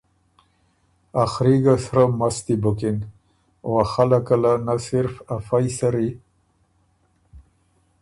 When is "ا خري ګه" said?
1.21-1.75